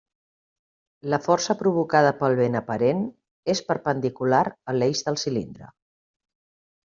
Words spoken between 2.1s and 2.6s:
pel vent